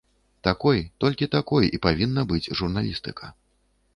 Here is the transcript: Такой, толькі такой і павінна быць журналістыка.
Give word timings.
Такой, 0.45 0.79
толькі 1.05 1.27
такой 1.35 1.69
і 1.77 1.79
павінна 1.85 2.25
быць 2.31 2.51
журналістыка. 2.61 3.33